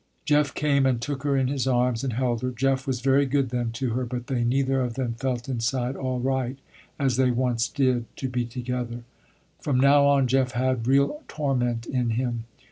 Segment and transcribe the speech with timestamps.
[0.25, 2.49] Jeff came and took her in his arms, and held her.
[2.49, 6.19] Jeff was very good then to her, but they neither of them felt inside all
[6.19, 6.57] right,
[6.97, 9.03] as they once did, to be together.
[9.59, 12.45] From now on, Jeff had real torment in him.